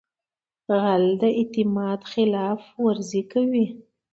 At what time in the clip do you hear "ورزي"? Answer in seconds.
2.83-3.21